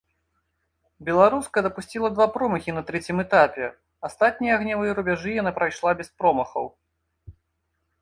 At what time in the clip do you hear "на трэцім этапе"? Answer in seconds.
2.79-3.71